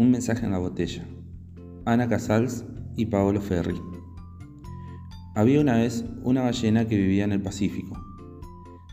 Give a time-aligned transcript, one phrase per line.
[0.00, 1.04] Un mensaje en la botella.
[1.84, 2.64] Ana Casals
[2.96, 3.78] y Paolo Ferri.
[5.34, 8.02] Había una vez una ballena que vivía en el Pacífico.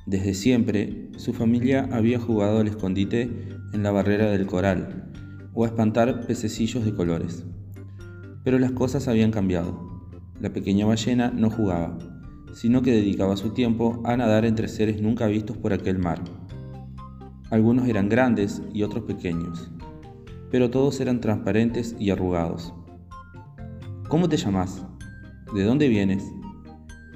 [0.05, 3.32] Desde siempre, su familia había jugado al escondite
[3.71, 5.09] en la barrera del coral
[5.54, 7.46] o a espantar pececillos de colores.
[8.44, 10.12] Pero las cosas habían cambiado.
[10.42, 11.98] La pequeña ballena no jugaba,
[12.52, 16.21] sino que dedicaba su tiempo a nadar entre seres nunca vistos por aquel mar.
[17.50, 19.71] Algunos eran grandes y otros pequeños,
[20.52, 22.74] pero todos eran transparentes y arrugados.
[24.10, 24.86] ¿Cómo te llamas?
[25.54, 26.23] ¿De dónde vienes?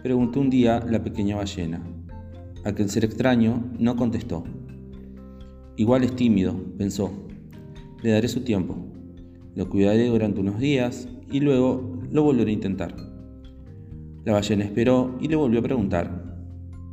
[0.03, 1.81] Preguntó un día la pequeña ballena.
[2.65, 4.43] Aquel ser extraño no contestó.
[5.77, 7.11] Igual es tímido, pensó.
[8.03, 8.75] Le daré su tiempo.
[9.55, 12.95] Lo cuidaré durante unos días y luego lo volveré a intentar.
[14.25, 16.37] La ballena esperó y le volvió a preguntar.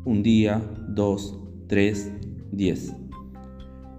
[0.04, 2.12] Un día, dos, tres,
[2.52, 2.94] diez.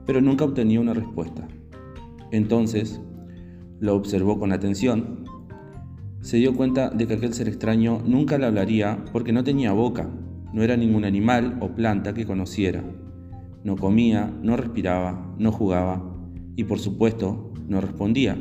[0.06, 1.48] Pero nunca obtenía una respuesta.
[2.32, 3.02] Entonces,
[3.80, 5.26] lo observó con atención.
[6.22, 10.10] Se dio cuenta de que aquel ser extraño nunca le hablaría porque no tenía boca,
[10.54, 12.84] no era ningún animal o planta que conociera.
[13.64, 16.04] No comía, no respiraba, no jugaba
[16.56, 18.38] y por supuesto no respondía.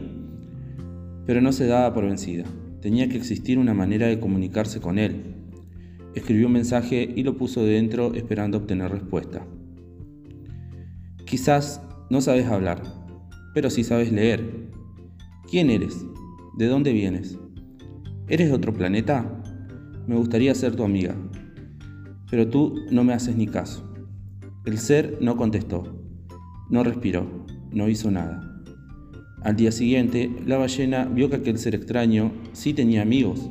[1.26, 2.44] Pero no se daba por vencida.
[2.80, 5.34] Tenía que existir una manera de comunicarse con él.
[6.14, 9.46] Escribió un mensaje y lo puso dentro esperando obtener respuesta.
[11.26, 12.82] Quizás no sabes hablar,
[13.58, 14.70] pero sí sabes leer.
[15.50, 16.06] ¿Quién eres?
[16.56, 17.36] ¿De dónde vienes?
[18.28, 19.42] ¿Eres de otro planeta?
[20.06, 21.16] Me gustaría ser tu amiga,
[22.30, 23.92] pero tú no me haces ni caso.
[24.64, 26.00] El ser no contestó,
[26.70, 27.26] no respiró,
[27.72, 28.62] no hizo nada.
[29.42, 33.50] Al día siguiente, la ballena vio que aquel ser extraño sí tenía amigos.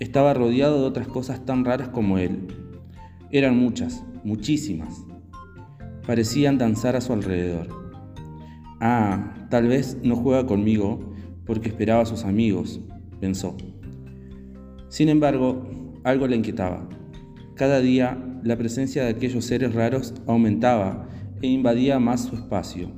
[0.00, 2.48] Estaba rodeado de otras cosas tan raras como él.
[3.30, 5.04] Eran muchas, muchísimas.
[6.04, 7.83] Parecían danzar a su alrededor.
[8.86, 11.14] Ah, tal vez no juega conmigo
[11.46, 12.82] porque esperaba a sus amigos,
[13.18, 13.56] pensó.
[14.88, 15.66] Sin embargo,
[16.04, 16.86] algo le inquietaba.
[17.56, 21.08] Cada día la presencia de aquellos seres raros aumentaba
[21.40, 22.90] e invadía más su espacio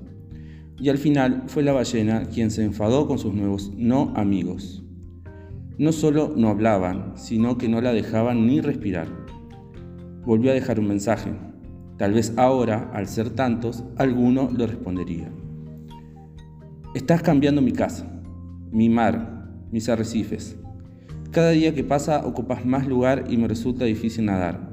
[0.76, 4.82] y al final fue la ballena quien se enfadó con sus nuevos no amigos.
[5.78, 9.06] No solo no hablaban, sino que no la dejaban ni respirar.
[10.24, 11.32] Volvió a dejar un mensaje.
[11.97, 15.30] Tal vez ahora, al ser tantos, alguno le respondería.
[16.96, 18.06] Estás cambiando mi casa,
[18.70, 20.56] mi mar, mis arrecifes.
[21.30, 24.72] Cada día que pasa ocupas más lugar y me resulta difícil nadar.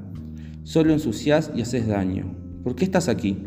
[0.62, 2.34] Solo ensucias y haces daño.
[2.62, 3.42] ¿Por qué estás aquí?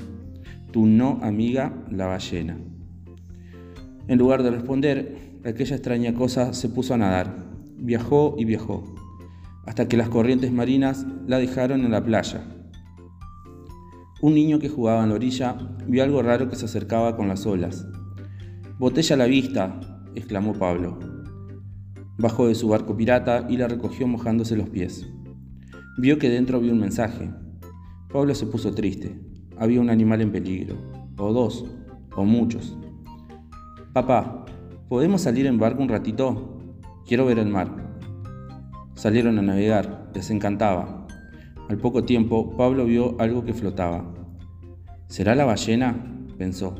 [0.71, 2.59] tu no amiga la ballena.
[4.07, 7.33] En lugar de responder, aquella extraña cosa se puso a nadar.
[7.79, 8.83] Viajó y viajó,
[9.65, 12.43] hasta que las corrientes marinas la dejaron en la playa.
[14.21, 17.47] Un niño que jugaba en la orilla vio algo raro que se acercaba con las
[17.47, 17.87] olas.
[18.79, 19.79] Botella a la vista,
[20.15, 20.99] exclamó Pablo.
[22.17, 25.07] Bajó de su barco pirata y la recogió mojándose los pies.
[25.99, 27.29] Vio que dentro había un mensaje.
[28.11, 29.27] Pablo se puso triste
[29.59, 30.75] había un animal en peligro,
[31.17, 31.65] o dos,
[32.15, 32.77] o muchos.
[33.93, 34.45] Papá,
[34.87, 36.59] ¿podemos salir en barco un ratito?
[37.05, 37.69] Quiero ver el mar.
[38.95, 41.07] Salieron a navegar, les encantaba.
[41.69, 44.13] Al poco tiempo, Pablo vio algo que flotaba.
[45.07, 45.95] ¿Será la ballena?
[46.37, 46.75] pensó.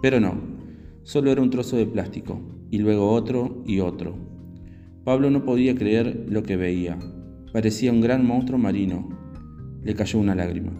[0.00, 0.34] Pero no,
[1.04, 4.16] solo era un trozo de plástico, y luego otro y otro.
[5.04, 6.98] Pablo no podía creer lo que veía.
[7.52, 9.08] Parecía un gran monstruo marino.
[9.82, 10.72] Le cayó una lágrima.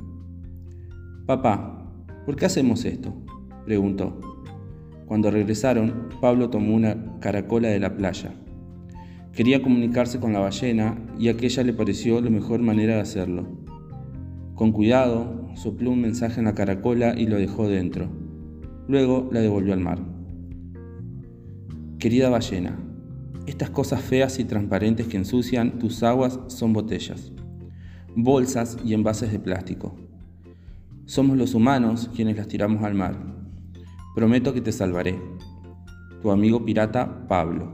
[1.26, 1.94] Papá,
[2.26, 3.14] ¿por qué hacemos esto?
[3.64, 4.18] preguntó.
[5.06, 8.34] Cuando regresaron, Pablo tomó una caracola de la playa.
[9.32, 13.46] Quería comunicarse con la ballena y aquella le pareció la mejor manera de hacerlo.
[14.54, 18.23] Con cuidado, sopló un mensaje en la caracola y lo dejó dentro.
[18.86, 19.98] Luego la devolvió al mar.
[21.98, 22.78] Querida ballena,
[23.46, 27.32] estas cosas feas y transparentes que ensucian tus aguas son botellas,
[28.14, 29.94] bolsas y envases de plástico.
[31.06, 33.16] Somos los humanos quienes las tiramos al mar.
[34.14, 35.18] Prometo que te salvaré.
[36.22, 37.72] Tu amigo pirata Pablo.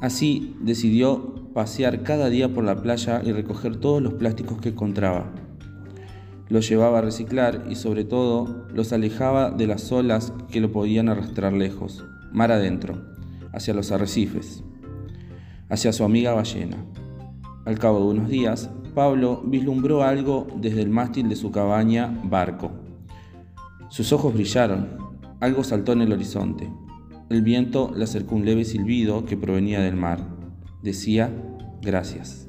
[0.00, 5.32] Así decidió pasear cada día por la playa y recoger todos los plásticos que encontraba.
[6.48, 11.08] Los llevaba a reciclar y sobre todo los alejaba de las olas que lo podían
[11.08, 13.04] arrastrar lejos, mar adentro,
[13.52, 14.64] hacia los arrecifes,
[15.68, 16.78] hacia su amiga ballena.
[17.66, 22.72] Al cabo de unos días, Pablo vislumbró algo desde el mástil de su cabaña barco.
[23.90, 24.96] Sus ojos brillaron,
[25.40, 26.70] algo saltó en el horizonte.
[27.28, 30.20] El viento le acercó un leve silbido que provenía del mar.
[30.82, 31.30] Decía,
[31.82, 32.47] gracias.